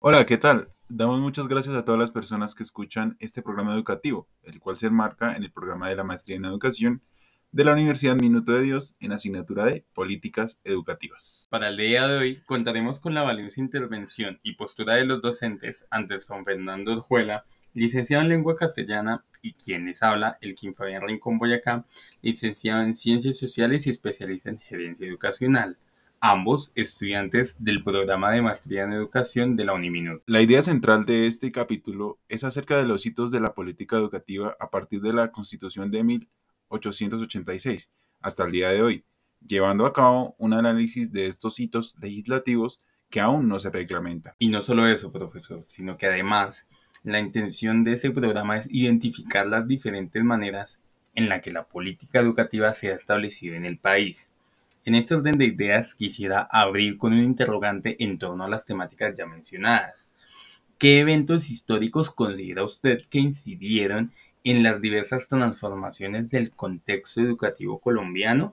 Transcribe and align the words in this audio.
Hola, 0.00 0.24
¿qué 0.26 0.36
tal? 0.36 0.68
Damos 0.88 1.18
muchas 1.18 1.48
gracias 1.48 1.74
a 1.74 1.84
todas 1.84 1.98
las 1.98 2.12
personas 2.12 2.54
que 2.54 2.62
escuchan 2.62 3.16
este 3.18 3.42
programa 3.42 3.74
educativo, 3.74 4.28
el 4.44 4.60
cual 4.60 4.76
se 4.76 4.86
enmarca 4.86 5.34
en 5.34 5.42
el 5.42 5.50
programa 5.50 5.88
de 5.88 5.96
la 5.96 6.04
Maestría 6.04 6.36
en 6.36 6.44
Educación 6.44 7.02
de 7.50 7.64
la 7.64 7.72
Universidad 7.72 8.14
Minuto 8.14 8.52
de 8.52 8.62
Dios 8.62 8.94
en 9.00 9.10
asignatura 9.10 9.64
de 9.64 9.84
Políticas 9.94 10.60
Educativas. 10.62 11.48
Para 11.50 11.70
el 11.70 11.78
día 11.78 12.06
de 12.06 12.16
hoy 12.16 12.42
contaremos 12.44 13.00
con 13.00 13.12
la 13.12 13.22
valiosa 13.22 13.60
intervención 13.60 14.38
y 14.44 14.54
postura 14.54 14.94
de 14.94 15.04
los 15.04 15.20
docentes 15.20 15.84
Anderson 15.90 16.44
Fernando 16.44 16.92
Orjuela, 16.92 17.44
licenciado 17.74 18.22
en 18.22 18.28
lengua 18.28 18.54
castellana, 18.54 19.24
y 19.42 19.54
quien 19.54 19.86
les 19.86 20.04
habla, 20.04 20.38
el 20.40 20.54
Kim 20.54 20.74
Fabián 20.74 21.02
Rincón 21.02 21.38
Boyacá, 21.38 21.84
licenciado 22.22 22.82
en 22.82 22.94
Ciencias 22.94 23.36
Sociales 23.36 23.84
y 23.88 23.90
especialista 23.90 24.48
en 24.48 24.60
Gerencia 24.60 25.08
Educacional 25.08 25.76
ambos 26.20 26.72
estudiantes 26.74 27.62
del 27.62 27.82
programa 27.82 28.32
de 28.32 28.42
maestría 28.42 28.84
en 28.84 28.92
educación 28.92 29.56
de 29.56 29.64
la 29.64 29.74
Uniminut. 29.74 30.22
La 30.26 30.42
idea 30.42 30.62
central 30.62 31.04
de 31.04 31.26
este 31.26 31.52
capítulo 31.52 32.18
es 32.28 32.44
acerca 32.44 32.76
de 32.76 32.86
los 32.86 33.06
hitos 33.06 33.30
de 33.30 33.40
la 33.40 33.54
política 33.54 33.96
educativa 33.96 34.56
a 34.58 34.70
partir 34.70 35.00
de 35.00 35.12
la 35.12 35.30
Constitución 35.30 35.90
de 35.90 36.04
1886 36.04 37.92
hasta 38.20 38.44
el 38.44 38.52
día 38.52 38.68
de 38.70 38.82
hoy, 38.82 39.04
llevando 39.46 39.86
a 39.86 39.92
cabo 39.92 40.34
un 40.38 40.52
análisis 40.52 41.12
de 41.12 41.26
estos 41.26 41.60
hitos 41.60 41.96
legislativos 42.00 42.80
que 43.10 43.20
aún 43.20 43.48
no 43.48 43.58
se 43.58 43.70
reglamentan. 43.70 44.34
Y 44.38 44.48
no 44.48 44.60
solo 44.60 44.86
eso, 44.86 45.12
profesor, 45.12 45.62
sino 45.66 45.96
que 45.96 46.06
además 46.06 46.66
la 47.04 47.20
intención 47.20 47.84
de 47.84 47.92
ese 47.92 48.10
programa 48.10 48.58
es 48.58 48.68
identificar 48.70 49.46
las 49.46 49.66
diferentes 49.66 50.22
maneras 50.22 50.82
en 51.14 51.28
la 51.28 51.40
que 51.40 51.50
la 51.50 51.64
política 51.64 52.20
educativa 52.20 52.72
se 52.74 52.92
ha 52.92 52.94
establecido 52.94 53.54
en 53.54 53.64
el 53.64 53.78
país. 53.78 54.32
En 54.88 54.94
este 54.94 55.14
orden 55.14 55.36
de 55.36 55.44
ideas 55.44 55.94
quisiera 55.94 56.48
abrir 56.50 56.96
con 56.96 57.12
un 57.12 57.22
interrogante 57.22 58.02
en 58.02 58.18
torno 58.18 58.44
a 58.44 58.48
las 58.48 58.64
temáticas 58.64 59.14
ya 59.14 59.26
mencionadas. 59.26 60.08
¿Qué 60.78 61.00
eventos 61.00 61.50
históricos 61.50 62.10
considera 62.10 62.64
usted 62.64 63.02
que 63.10 63.18
incidieron 63.18 64.12
en 64.44 64.62
las 64.62 64.80
diversas 64.80 65.28
transformaciones 65.28 66.30
del 66.30 66.52
contexto 66.52 67.20
educativo 67.20 67.80
colombiano? 67.80 68.52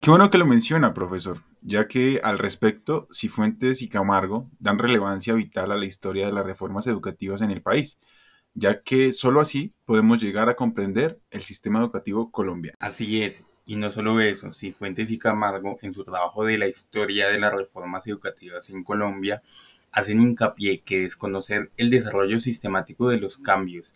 Qué 0.00 0.10
bueno 0.10 0.28
que 0.28 0.38
lo 0.38 0.46
menciona, 0.46 0.92
profesor, 0.92 1.38
ya 1.60 1.86
que 1.86 2.20
al 2.24 2.36
respecto, 2.36 3.06
Cifuentes 3.14 3.80
y 3.82 3.88
Camargo 3.88 4.50
dan 4.58 4.80
relevancia 4.80 5.34
vital 5.34 5.70
a 5.70 5.76
la 5.76 5.86
historia 5.86 6.26
de 6.26 6.32
las 6.32 6.44
reformas 6.44 6.88
educativas 6.88 7.42
en 7.42 7.52
el 7.52 7.62
país, 7.62 8.00
ya 8.54 8.82
que 8.82 9.12
solo 9.12 9.40
así 9.40 9.72
podemos 9.84 10.22
llegar 10.22 10.48
a 10.48 10.56
comprender 10.56 11.20
el 11.30 11.42
sistema 11.42 11.80
educativo 11.80 12.30
colombiano. 12.30 12.76
Así 12.80 13.22
es, 13.22 13.46
y 13.64 13.76
no 13.76 13.90
solo 13.90 14.20
eso, 14.20 14.52
Cifuentes 14.52 15.10
y 15.10 15.18
Camargo, 15.18 15.78
en 15.82 15.92
su 15.92 16.04
trabajo 16.04 16.44
de 16.44 16.58
la 16.58 16.66
historia 16.66 17.28
de 17.28 17.38
las 17.38 17.52
reformas 17.52 18.06
educativas 18.06 18.68
en 18.70 18.82
Colombia, 18.82 19.42
hacen 19.92 20.20
hincapié 20.20 20.80
que 20.80 21.00
desconocer 21.00 21.70
el 21.76 21.90
desarrollo 21.90 22.40
sistemático 22.40 23.08
de 23.08 23.18
los 23.18 23.36
cambios 23.36 23.94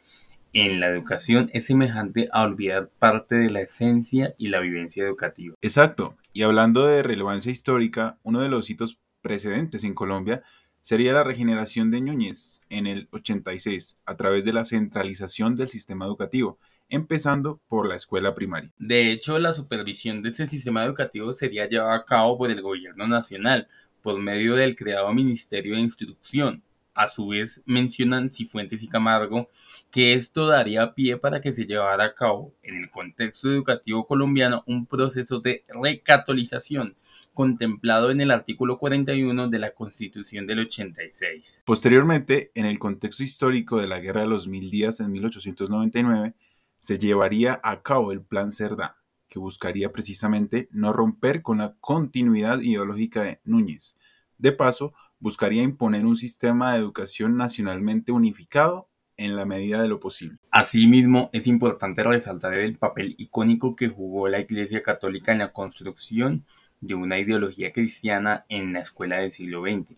en 0.52 0.80
la 0.80 0.88
educación 0.88 1.50
es 1.52 1.66
semejante 1.66 2.28
a 2.32 2.42
olvidar 2.42 2.88
parte 2.98 3.34
de 3.34 3.50
la 3.50 3.60
esencia 3.60 4.34
y 4.38 4.48
la 4.48 4.60
vivencia 4.60 5.04
educativa. 5.04 5.54
Exacto. 5.60 6.16
Y 6.32 6.42
hablando 6.42 6.86
de 6.86 7.02
relevancia 7.02 7.52
histórica, 7.52 8.18
uno 8.22 8.40
de 8.40 8.48
los 8.48 8.70
hitos 8.70 8.98
precedentes 9.20 9.84
en 9.84 9.94
Colombia 9.94 10.42
sería 10.86 11.12
la 11.12 11.24
regeneración 11.24 11.90
de 11.90 12.00
Núñez 12.00 12.60
en 12.70 12.86
el 12.86 13.08
86 13.10 13.98
a 14.06 14.16
través 14.16 14.44
de 14.44 14.52
la 14.52 14.64
centralización 14.64 15.56
del 15.56 15.66
sistema 15.66 16.06
educativo, 16.06 16.60
empezando 16.88 17.60
por 17.66 17.88
la 17.88 17.96
escuela 17.96 18.36
primaria. 18.36 18.72
De 18.78 19.10
hecho, 19.10 19.40
la 19.40 19.52
supervisión 19.52 20.22
de 20.22 20.28
ese 20.28 20.46
sistema 20.46 20.84
educativo 20.84 21.32
sería 21.32 21.68
llevada 21.68 21.96
a 21.96 22.04
cabo 22.04 22.38
por 22.38 22.52
el 22.52 22.62
gobierno 22.62 23.08
nacional 23.08 23.66
por 24.00 24.20
medio 24.20 24.54
del 24.54 24.76
creado 24.76 25.12
Ministerio 25.12 25.74
de 25.74 25.80
Instrucción, 25.80 26.62
a 26.96 27.08
su 27.08 27.28
vez 27.28 27.62
mencionan 27.66 28.30
Cifuentes 28.30 28.82
y 28.82 28.88
Camargo 28.88 29.50
que 29.90 30.14
esto 30.14 30.46
daría 30.46 30.94
pie 30.94 31.18
para 31.18 31.40
que 31.40 31.52
se 31.52 31.66
llevara 31.66 32.04
a 32.04 32.14
cabo 32.14 32.52
en 32.62 32.76
el 32.76 32.90
contexto 32.90 33.50
educativo 33.50 34.06
colombiano 34.06 34.64
un 34.66 34.86
proceso 34.86 35.38
de 35.40 35.64
recatolización 35.68 36.96
contemplado 37.34 38.10
en 38.10 38.22
el 38.22 38.30
artículo 38.30 38.78
41 38.78 39.48
de 39.48 39.58
la 39.58 39.72
Constitución 39.72 40.46
del 40.46 40.60
86. 40.60 41.64
Posteriormente, 41.66 42.50
en 42.54 42.64
el 42.64 42.78
contexto 42.78 43.22
histórico 43.22 43.78
de 43.78 43.86
la 43.86 44.00
Guerra 44.00 44.22
de 44.22 44.28
los 44.28 44.48
Mil 44.48 44.70
Días 44.70 45.00
en 45.00 45.12
1899, 45.12 46.34
se 46.78 46.98
llevaría 46.98 47.60
a 47.62 47.82
cabo 47.82 48.12
el 48.12 48.22
Plan 48.22 48.52
Cerdá, 48.52 48.96
que 49.28 49.38
buscaría 49.38 49.92
precisamente 49.92 50.68
no 50.72 50.94
romper 50.94 51.42
con 51.42 51.58
la 51.58 51.74
continuidad 51.80 52.60
ideológica 52.60 53.22
de 53.22 53.40
Núñez. 53.44 53.96
De 54.38 54.52
paso, 54.52 54.94
buscaría 55.18 55.62
imponer 55.62 56.04
un 56.06 56.16
sistema 56.16 56.72
de 56.72 56.78
educación 56.78 57.36
nacionalmente 57.36 58.12
unificado 58.12 58.88
en 59.16 59.36
la 59.36 59.46
medida 59.46 59.80
de 59.80 59.88
lo 59.88 59.98
posible. 59.98 60.38
Asimismo, 60.50 61.30
es 61.32 61.46
importante 61.46 62.02
resaltar 62.02 62.54
el 62.54 62.76
papel 62.76 63.14
icónico 63.18 63.74
que 63.76 63.88
jugó 63.88 64.28
la 64.28 64.40
Iglesia 64.40 64.82
Católica 64.82 65.32
en 65.32 65.38
la 65.38 65.52
construcción 65.52 66.44
de 66.80 66.94
una 66.94 67.18
ideología 67.18 67.72
cristiana 67.72 68.44
en 68.48 68.72
la 68.72 68.80
escuela 68.80 69.18
del 69.18 69.32
siglo 69.32 69.62
XX. 69.62 69.96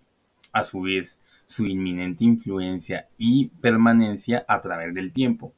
A 0.53 0.63
su 0.63 0.83
vez, 0.83 1.21
su 1.47 1.67
inminente 1.67 2.25
influencia 2.25 3.09
y 3.17 3.47
permanencia 3.61 4.45
a 4.49 4.61
través 4.61 4.95
del 4.95 5.13
tiempo. 5.13 5.53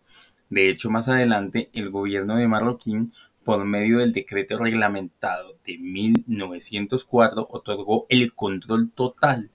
De 0.49 0.69
hecho, 0.69 0.91
más 0.91 1.09
adelante, 1.09 1.71
el 1.73 1.91
gobierno 1.91 2.37
de 2.37 2.49
Marroquín 2.49 3.13
por 3.51 3.65
medio 3.65 3.99
del 3.99 4.13
decreto 4.13 4.59
reglamentado 4.59 5.59
de 5.67 5.77
1904, 5.77 7.49
otorgó 7.51 8.07
el 8.09 8.33
control 8.33 8.93
total 8.93 9.51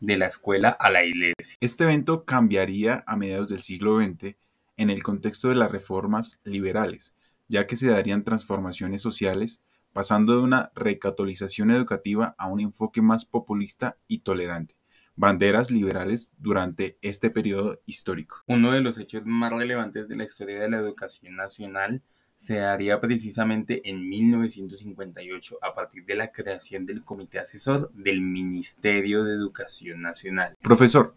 de 0.00 0.18
la 0.18 0.26
escuela 0.26 0.68
a 0.68 0.90
la 0.90 1.02
iglesia. 1.02 1.56
Este 1.58 1.84
evento 1.84 2.26
cambiaría 2.26 3.04
a 3.06 3.16
mediados 3.16 3.48
del 3.48 3.62
siglo 3.62 4.02
XX 4.02 4.36
en 4.76 4.90
el 4.90 5.02
contexto 5.02 5.48
de 5.48 5.54
las 5.54 5.72
reformas 5.72 6.40
liberales, 6.44 7.14
ya 7.48 7.66
que 7.66 7.76
se 7.76 7.88
darían 7.88 8.22
transformaciones 8.22 9.00
sociales, 9.00 9.62
pasando 9.94 10.36
de 10.36 10.42
una 10.42 10.70
recatolización 10.74 11.70
educativa 11.70 12.34
a 12.36 12.48
un 12.48 12.60
enfoque 12.60 13.00
más 13.00 13.24
populista 13.24 13.96
y 14.08 14.18
tolerante 14.18 14.74
banderas 15.16 15.72
liberales 15.72 16.32
durante 16.38 16.96
este 17.02 17.30
periodo 17.30 17.80
histórico. 17.86 18.44
Uno 18.46 18.70
de 18.70 18.82
los 18.82 18.98
hechos 18.98 19.22
más 19.24 19.52
relevantes 19.52 20.06
de 20.06 20.14
la 20.14 20.22
historia 20.22 20.60
de 20.60 20.70
la 20.70 20.76
educación 20.76 21.34
nacional 21.34 22.02
se 22.38 22.60
haría 22.60 23.00
precisamente 23.00 23.90
en 23.90 24.08
1958 24.08 25.58
a 25.60 25.74
partir 25.74 26.04
de 26.04 26.14
la 26.14 26.30
creación 26.30 26.86
del 26.86 27.02
Comité 27.02 27.40
Asesor 27.40 27.90
del 27.94 28.20
Ministerio 28.20 29.24
de 29.24 29.34
Educación 29.34 30.02
Nacional. 30.02 30.56
Profesor, 30.62 31.14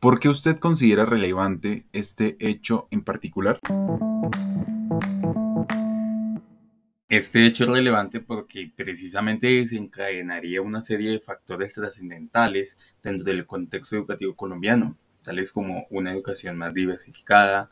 ¿por 0.00 0.18
qué 0.18 0.28
usted 0.28 0.58
considera 0.58 1.06
relevante 1.06 1.86
este 1.92 2.36
hecho 2.40 2.88
en 2.90 3.02
particular? 3.02 3.60
Este 7.08 7.46
hecho 7.46 7.62
es 7.62 7.70
relevante 7.70 8.18
porque 8.18 8.72
precisamente 8.74 9.46
desencadenaría 9.46 10.60
una 10.60 10.80
serie 10.80 11.12
de 11.12 11.20
factores 11.20 11.74
trascendentales 11.74 12.78
dentro 13.00 13.24
del 13.24 13.46
contexto 13.46 13.94
educativo 13.94 14.34
colombiano, 14.34 14.96
tales 15.22 15.52
como 15.52 15.86
una 15.90 16.10
educación 16.10 16.58
más 16.58 16.74
diversificada, 16.74 17.70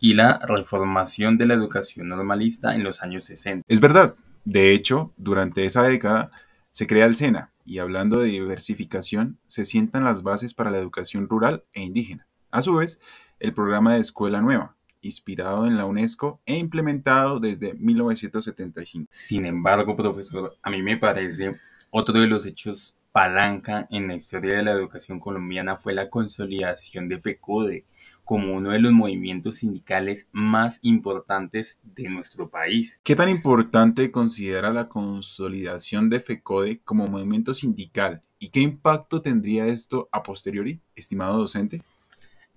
y 0.00 0.14
la 0.14 0.38
reformación 0.46 1.38
de 1.38 1.46
la 1.46 1.54
educación 1.54 2.08
normalista 2.08 2.74
en 2.74 2.84
los 2.84 3.02
años 3.02 3.24
60. 3.24 3.64
Es 3.68 3.80
verdad. 3.80 4.14
De 4.44 4.72
hecho, 4.72 5.12
durante 5.16 5.64
esa 5.64 5.82
década 5.82 6.30
se 6.70 6.86
crea 6.86 7.06
el 7.06 7.14
SENA 7.14 7.52
y 7.64 7.78
hablando 7.78 8.18
de 8.18 8.28
diversificación, 8.28 9.38
se 9.46 9.64
sientan 9.64 10.04
las 10.04 10.22
bases 10.22 10.54
para 10.54 10.70
la 10.70 10.78
educación 10.78 11.28
rural 11.28 11.64
e 11.72 11.82
indígena. 11.82 12.26
A 12.50 12.62
su 12.62 12.76
vez, 12.76 12.98
el 13.40 13.52
programa 13.52 13.94
de 13.94 14.00
Escuela 14.00 14.40
Nueva, 14.40 14.74
inspirado 15.02 15.66
en 15.66 15.76
la 15.76 15.84
UNESCO 15.84 16.40
e 16.46 16.56
implementado 16.56 17.40
desde 17.40 17.74
1975. 17.74 19.08
Sin 19.10 19.44
embargo, 19.44 19.96
profesor, 19.96 20.54
a 20.62 20.70
mí 20.70 20.82
me 20.82 20.96
parece 20.96 21.60
otro 21.90 22.18
de 22.18 22.26
los 22.26 22.46
hechos 22.46 22.96
palanca 23.12 23.86
en 23.90 24.08
la 24.08 24.14
historia 24.14 24.56
de 24.56 24.62
la 24.62 24.72
educación 24.72 25.18
colombiana 25.18 25.76
fue 25.76 25.92
la 25.94 26.08
consolidación 26.08 27.08
de 27.08 27.20
FECODE 27.20 27.84
como 28.28 28.52
uno 28.52 28.72
de 28.72 28.78
los 28.78 28.92
movimientos 28.92 29.56
sindicales 29.56 30.28
más 30.32 30.80
importantes 30.82 31.80
de 31.82 32.10
nuestro 32.10 32.50
país. 32.50 33.00
¿Qué 33.02 33.16
tan 33.16 33.30
importante 33.30 34.10
considera 34.10 34.70
la 34.70 34.86
consolidación 34.86 36.10
de 36.10 36.20
FECODE 36.20 36.80
como 36.84 37.06
movimiento 37.06 37.54
sindical 37.54 38.20
y 38.38 38.50
qué 38.50 38.60
impacto 38.60 39.22
tendría 39.22 39.64
esto 39.64 40.10
a 40.12 40.22
posteriori, 40.22 40.78
estimado 40.94 41.38
docente? 41.38 41.80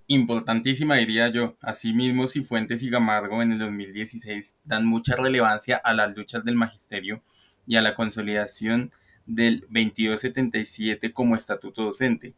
Importantísima 0.07 0.97
diría 0.97 1.29
yo. 1.29 1.56
Asimismo, 1.62 2.27
Cifuentes 2.27 2.83
y 2.83 2.89
Gamargo 2.89 3.41
en 3.41 3.53
el 3.53 3.59
2016 3.59 4.57
dan 4.65 4.85
mucha 4.85 5.15
relevancia 5.15 5.77
a 5.77 5.94
las 5.94 6.13
luchas 6.13 6.44
del 6.44 6.57
magisterio 6.57 7.23
y 7.65 7.77
a 7.77 7.81
la 7.81 7.95
consolidación 7.95 8.91
del 9.25 9.62
2277 9.69 11.13
como 11.13 11.38
estatuto 11.38 11.83
docente. 11.83 12.33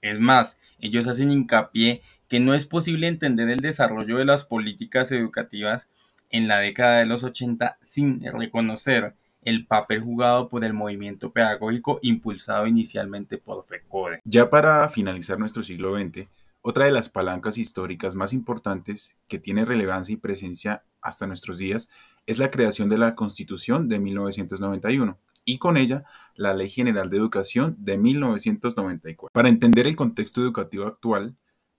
Es 0.00 0.20
más, 0.20 0.60
ellos 0.78 1.08
hacen 1.08 1.32
hincapié 1.32 2.02
que 2.28 2.40
no 2.40 2.54
es 2.54 2.66
posible 2.66 3.08
entender 3.08 3.48
el 3.48 3.60
desarrollo 3.60 4.18
de 4.18 4.24
las 4.24 4.44
políticas 4.44 5.10
educativas 5.12 5.88
en 6.30 6.46
la 6.46 6.58
década 6.58 6.98
de 6.98 7.06
los 7.06 7.24
80 7.24 7.78
sin 7.82 8.22
reconocer 8.32 9.14
el 9.42 9.66
papel 9.66 10.02
jugado 10.02 10.48
por 10.48 10.64
el 10.64 10.74
movimiento 10.74 11.32
pedagógico 11.32 11.98
impulsado 12.02 12.66
inicialmente 12.66 13.38
por 13.38 13.64
FECODE. 13.64 14.20
Ya 14.24 14.50
para 14.50 14.88
finalizar 14.90 15.38
nuestro 15.38 15.62
siglo 15.62 15.98
XX, 15.98 16.28
otra 16.60 16.84
de 16.84 16.92
las 16.92 17.08
palancas 17.08 17.56
históricas 17.56 18.14
más 18.14 18.32
importantes 18.32 19.16
que 19.26 19.38
tiene 19.38 19.64
relevancia 19.64 20.12
y 20.12 20.16
presencia 20.16 20.82
hasta 21.00 21.26
nuestros 21.26 21.58
días 21.58 21.88
es 22.26 22.38
la 22.38 22.50
creación 22.50 22.90
de 22.90 22.98
la 22.98 23.14
Constitución 23.14 23.88
de 23.88 24.00
1991 24.00 25.18
y 25.44 25.58
con 25.58 25.78
ella 25.78 26.04
la 26.34 26.52
Ley 26.52 26.68
General 26.68 27.08
de 27.08 27.16
Educación 27.16 27.76
de 27.78 27.96
1994. 27.96 29.30
Para 29.32 29.48
entender 29.48 29.86
el 29.86 29.96
contexto 29.96 30.42
educativo 30.42 30.86
actual, 30.86 31.36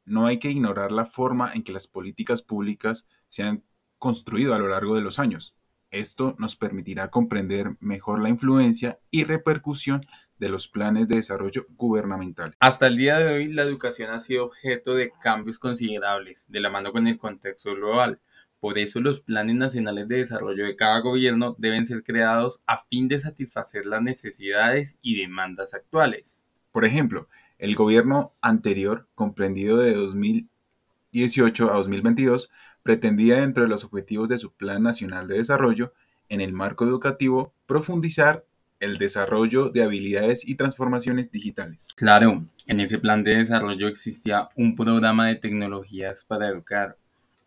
no 0.10 0.26
hay 0.28 0.40
que 0.40 0.50
ignorar 0.50 0.92
la 0.92 1.06
forma 1.06 1.54
en 1.54 1.64
que 1.64 1.72
las 1.72 1.88
políticas 1.88 2.42
públicas 2.42 3.08
se 3.28 3.44
han 3.44 3.64
construido 4.00 4.54
a 4.54 4.60
lo 4.60 4.68
largo 4.68 4.96
de 4.96 5.02
los 5.02 5.20
años. 5.20 5.56
Esto 5.92 6.36
nos 6.40 6.56
permitirá 6.56 7.10
comprender 7.10 7.76
mejor 7.80 8.22
la 8.22 8.30
influencia 8.30 9.00
y 9.12 9.24
repercusión 9.24 10.06
de 10.38 10.50
los 10.50 10.68
planes 10.68 11.08
de 11.08 11.18
desarrollo 11.18 11.66
gubernamental. 11.70 12.56
Hasta 12.60 12.88
el 12.88 12.98
día 12.98 13.20
de 13.20 13.34
hoy, 13.34 13.54
la 13.54 13.62
educación 13.62 14.10
ha 14.10 14.20
sido 14.20 14.46
objeto 14.46 14.96
de 14.96 15.12
cambios 15.22 15.60
considerables, 15.60 16.46
de 16.50 16.60
la 16.60 16.70
mano 16.70 16.92
con 16.92 17.08
el 17.08 17.18
contexto 17.18 17.76
global. 17.76 18.20
Por 18.60 18.78
eso 18.78 19.00
los 19.00 19.22
planes 19.22 19.56
nacionales 19.56 20.08
de 20.08 20.18
desarrollo 20.18 20.66
de 20.66 20.76
cada 20.76 21.00
gobierno 21.00 21.56
deben 21.60 21.86
ser 21.86 22.04
creados 22.04 22.62
a 22.66 22.78
fin 22.78 23.08
de 23.08 23.20
satisfacer 23.20 23.86
las 23.86 24.02
necesidades 24.02 24.98
y 25.02 25.20
demandas 25.20 25.74
actuales. 25.74 26.44
Por 26.72 26.86
ejemplo, 26.86 27.28
el 27.60 27.76
gobierno 27.76 28.34
anterior, 28.42 29.08
comprendido 29.16 29.78
de 29.78 29.94
2018 29.94 31.72
a 31.72 31.76
2022, 31.76 32.50
pretendía 32.82 33.42
dentro 33.42 33.64
de 33.64 33.70
los 33.70 33.84
objetivos 33.84 34.30
de 34.30 34.40
su 34.40 34.52
Plan 34.54 34.82
Nacional 34.82 35.28
de 35.28 35.38
Desarrollo, 35.38 35.94
en 36.30 36.42
el 36.42 36.54
marco 36.54 36.86
educativo, 36.86 37.54
profundizar 37.66 38.46
el 38.80 38.98
desarrollo 38.98 39.70
de 39.70 39.84
habilidades 39.84 40.48
y 40.48 40.56
transformaciones 40.56 41.32
digitales. 41.32 41.90
Claro, 41.96 42.46
en 42.66 42.80
ese 42.80 42.98
plan 42.98 43.24
de 43.24 43.36
desarrollo 43.36 43.88
existía 43.88 44.50
un 44.56 44.76
programa 44.76 45.28
de 45.28 45.36
tecnologías 45.36 46.24
para 46.24 46.48
educar. 46.48 46.98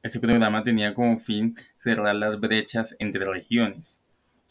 Ese 0.03 0.21
programa 0.21 0.63
tenía 0.63 0.95
como 0.95 1.19
fin 1.19 1.57
cerrar 1.79 2.15
las 2.17 2.39
brechas 2.39 2.97
entre 2.99 3.25
regiones. 3.25 4.01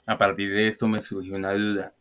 A 0.07 0.17
partir 0.17 0.51
de 0.51 0.67
esto 0.67 0.87
me 0.87 1.01
surgió 1.01 1.35
una 1.35 1.53
duda. 1.53 1.93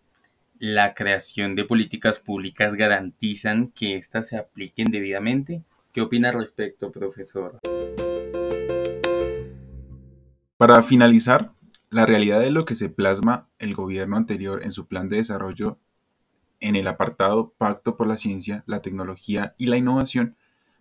¿La 0.63 0.93
creación 0.93 1.55
de 1.55 1.65
políticas 1.65 2.19
públicas 2.19 2.75
garantizan 2.75 3.69
que 3.69 3.97
éstas 3.97 4.29
se 4.29 4.37
apliquen 4.37 4.91
debidamente? 4.91 5.65
¿Qué 5.91 6.03
opina 6.03 6.29
al 6.29 6.35
respecto, 6.35 6.93
profesor? 6.93 7.61
Para 10.59 10.83
finalizar, 10.83 11.53
la 11.89 12.05
realidad 12.05 12.41
de 12.41 12.51
lo 12.51 12.67
que 12.67 12.75
se 12.75 12.91
plasma 12.91 13.49
el 13.59 13.75
gobierno 13.75 14.19
anterior 14.19 14.61
en 14.63 14.73
su 14.73 14.87
plan 14.87 15.09
de 15.09 15.17
desarrollo 15.17 15.79
en 16.61 16.77
el 16.77 16.89
apartado 16.89 17.55
Pacto 17.57 17.97
por 17.97 18.07
la 18.07 18.19
Ciencia, 18.19 18.63
la 18.67 18.83
Tecnología 18.83 19.55
y 19.57 19.65
la 19.65 19.79
Innovación, 19.79 20.37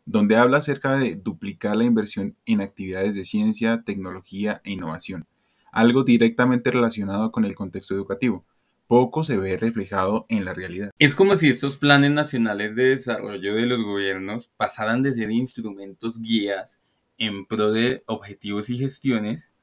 donde 0.06 0.36
habla 0.36 0.58
acerca 0.58 0.98
de 0.98 1.16
duplicar 1.16 1.78
la 1.78 1.86
inversión 1.86 2.36
en 2.46 2.60
actividades 2.60 3.16
de 3.16 3.24
ciencia, 3.24 3.84
tecnología 3.86 4.60
e 4.66 4.72
innovación, 4.72 5.26
algo 5.72 6.04
directamente 6.04 6.70
relacionado 6.70 7.32
con 7.32 7.46
el 7.46 7.56
contexto 7.56 7.94
educativo. 7.94 8.44
Poco 8.90 9.24
se 9.24 9.38
ve 9.38 9.56
reflejado 9.56 10.26
en 10.30 10.46
la 10.46 10.56
realidad. 10.56 10.90
Es 10.98 11.14
como 11.14 11.36
si 11.36 11.48
estos 11.48 11.78
planes 11.78 12.10
nacionales 12.10 12.76
de 12.76 12.90
desarrollo 12.90 13.54
de 13.54 13.68
los 13.68 13.84
gobiernos 13.84 14.50
pasaran 14.58 15.04
de 15.04 15.14
ser 15.14 15.30
instrumentos 15.30 16.20
guías 16.20 16.80
en 17.20 17.46
pro 17.46 17.72
de 17.72 18.02
objetivos 18.08 18.68
y 18.72 18.80
gestiones 18.80 19.54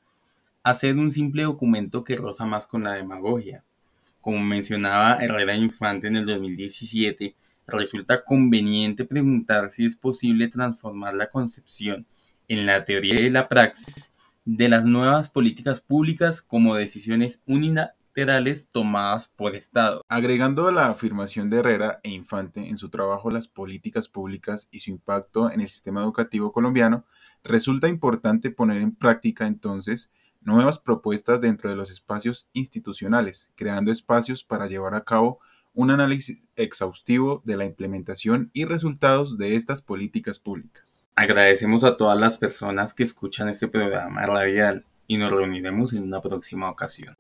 hacer 0.63 0.97
un 0.97 1.11
simple 1.11 1.43
documento 1.43 2.05
que 2.05 2.15
roza 2.15 2.47
más 2.47 2.69
con 2.69 2.85
la 2.85 2.93
demagogia. 2.93 3.65
Como 4.21 4.39
mencionaba 4.39 5.17
Herrera 5.17 5.57
Infante 5.57 6.07
en 6.07 6.15
el 6.15 6.25
2017, 6.25 7.35
resulta 7.67 8.23
conveniente 8.23 9.05
preguntar 9.07 9.73
si 9.73 9.87
es 9.87 9.97
posible 9.97 10.47
transformar 10.47 11.15
la 11.15 11.31
concepción 11.31 12.07
en 12.47 12.65
la 12.65 12.85
teoría 12.85 13.21
y 13.21 13.31
la 13.31 13.49
praxis 13.49 14.13
de 14.45 14.69
las 14.69 14.85
nuevas 14.85 15.29
políticas 15.29 15.81
públicas 15.81 16.43
como 16.43 16.77
decisiones 16.77 17.43
tomadas 18.73 19.29
por 19.29 19.55
Estado. 19.55 20.03
Agregando 20.09 20.67
a 20.67 20.73
la 20.73 20.89
afirmación 20.89 21.51
de 21.51 21.59
Herrera 21.59 22.01
e 22.03 22.11
Infante 22.11 22.69
en 22.69 22.79
su 22.79 22.89
trabajo 22.89 23.31
Las 23.31 23.47
políticas 23.47 24.09
públicas 24.09 24.69
y 24.71 24.81
su 24.81 24.91
impacto 24.91 25.51
en 25.51 25.61
el 25.61 25.69
sistema 25.69 26.03
educativo 26.03 26.53
colombiano, 26.53 27.05
resulta 27.45 27.89
importante 27.89 28.51
poner 28.51 28.81
en 28.81 28.95
práctica 28.95 29.47
entonces 29.47 30.11
nuevas 30.41 30.79
propuestas 30.79 31.41
dentro 31.41 31.69
de 31.69 31.77
los 31.77 31.91
espacios 31.91 32.49
institucionales, 32.53 33.51
creando 33.55 33.93
espacios 33.93 34.45
para 34.45 34.67
llevar 34.67 34.95
a 34.95 35.05
cabo 35.05 35.41
un 35.75 35.91
análisis 35.91 36.49
exhaustivo 36.57 37.43
de 37.45 37.59
la 37.59 37.67
implementación 37.67 38.51
y 38.55 38.65
resultados 38.65 39.37
de 39.37 39.57
estas 39.57 39.83
políticas 39.83 40.39
públicas. 40.39 41.11
Agradecemos 41.17 41.85
a 41.85 41.99
todas 41.99 42.19
las 42.19 42.39
personas 42.39 42.95
que 42.95 43.03
escuchan 43.03 43.51
este 43.51 43.69
programa 43.69 44.25
radial 44.25 44.87
y 45.07 45.19
nos 45.19 45.31
reuniremos 45.31 45.93
en 45.93 46.05
una 46.05 46.23
próxima 46.23 46.71
ocasión. 46.71 47.15